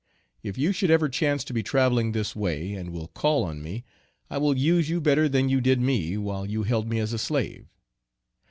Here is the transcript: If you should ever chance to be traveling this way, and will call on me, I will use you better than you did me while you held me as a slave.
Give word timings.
If 0.41 0.57
you 0.57 0.71
should 0.71 0.89
ever 0.89 1.07
chance 1.09 1.43
to 1.43 1.53
be 1.53 1.61
traveling 1.61 2.11
this 2.11 2.35
way, 2.35 2.73
and 2.73 2.89
will 2.91 3.09
call 3.09 3.43
on 3.43 3.61
me, 3.61 3.83
I 4.31 4.39
will 4.39 4.57
use 4.57 4.89
you 4.89 4.99
better 4.99 5.29
than 5.29 5.47
you 5.47 5.61
did 5.61 5.79
me 5.79 6.17
while 6.17 6.43
you 6.43 6.63
held 6.63 6.87
me 6.89 6.97
as 6.97 7.13
a 7.13 7.19
slave. 7.19 7.67